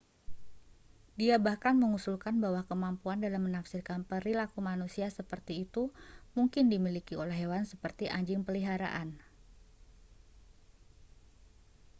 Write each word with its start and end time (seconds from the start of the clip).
dia 1.19 1.35
bahkan 1.47 1.75
mengusulkan 1.81 2.35
bahwa 2.43 2.61
kemampuan 2.69 3.19
dalam 3.25 3.41
menafsirkan 3.45 3.99
perilaku 4.09 4.57
manusia 4.69 5.05
seperti 5.17 5.53
itu 5.65 5.83
mungkin 6.37 6.63
dimiliki 6.73 7.13
oleh 7.23 7.35
hewan 7.45 7.63
seperti 7.71 8.05
anjing 8.17 8.41
peliharaan 8.47 9.09